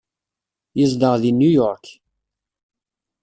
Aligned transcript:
Yezdeɣ 0.79 1.13
deg 1.21 1.33
New 1.33 1.51
York. 1.61 1.85